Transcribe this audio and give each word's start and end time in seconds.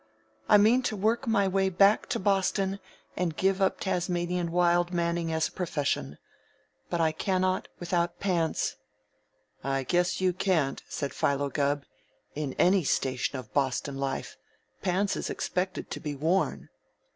I 0.49 0.57
mean 0.57 0.81
to 0.89 0.95
work 0.95 1.27
my 1.27 1.47
way 1.47 1.69
back 1.69 2.09
to 2.09 2.17
Boston 2.17 2.79
and 3.15 3.37
give 3.37 3.61
up 3.61 3.79
Tasmanian 3.79 4.51
Wild 4.51 4.91
Man 4.91 5.15
ing 5.19 5.31
as 5.31 5.47
a 5.47 5.51
profession. 5.51 6.17
But 6.89 6.99
I 6.99 7.11
cannot 7.11 7.67
without 7.79 8.19
pants." 8.19 8.77
"I 9.63 9.83
guess 9.83 10.19
you 10.19 10.33
can't," 10.33 10.81
said 10.89 11.13
Philo 11.13 11.51
Gubb. 11.51 11.83
"In 12.33 12.53
any 12.53 12.83
station 12.83 13.37
of 13.37 13.53
Boston 13.53 13.95
life, 13.95 14.37
pants 14.81 15.15
is 15.15 15.29
expected 15.29 15.91
to 15.91 15.99
be 15.99 16.15
worn." 16.15 16.69